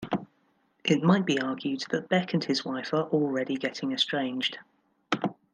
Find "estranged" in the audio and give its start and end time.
3.91-4.57